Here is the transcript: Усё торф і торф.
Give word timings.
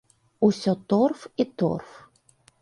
Усё 0.47 0.73
торф 0.93 1.19
і 1.45 1.47
торф. 1.63 1.89